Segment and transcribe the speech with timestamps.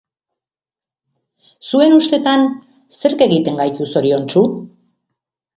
[1.67, 2.47] Zuen ustetan
[2.99, 4.45] zerk egiten gaitu zoriontsu?